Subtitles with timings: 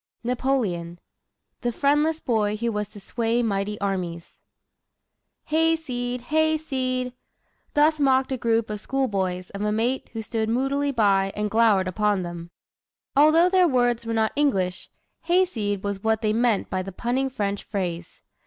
[0.23, 0.97] NAPOLEON
[1.61, 4.35] THE FRIENDLESS BOY WHO WAS TO SWAY MIGHTY ARMIES
[5.43, 6.21] "Hayseed!
[6.21, 7.13] hayseed!"
[7.75, 11.87] Thus mocked a group of schoolboys of a mate who stood moodily by and glowered
[11.87, 12.49] upon them.
[13.15, 14.89] Although their words were not English,
[15.25, 18.23] "Hayseed!" was what they meant by the punning French phrase.